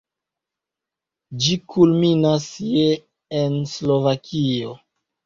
Ĝi 1.43 1.57
kulminas 1.73 2.47
je 2.71 2.87
en 3.43 3.59
Slovakio. 3.75 4.73